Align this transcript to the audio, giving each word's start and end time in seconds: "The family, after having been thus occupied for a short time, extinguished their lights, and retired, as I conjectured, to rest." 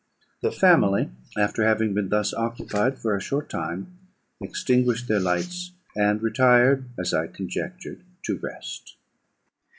"The 0.41 0.51
family, 0.51 1.11
after 1.37 1.63
having 1.63 1.93
been 1.93 2.09
thus 2.09 2.33
occupied 2.33 2.97
for 2.97 3.15
a 3.15 3.21
short 3.21 3.51
time, 3.51 3.99
extinguished 4.41 5.07
their 5.07 5.19
lights, 5.19 5.73
and 5.95 6.19
retired, 6.23 6.85
as 6.97 7.13
I 7.13 7.27
conjectured, 7.27 8.01
to 8.23 8.39
rest." 8.41 8.95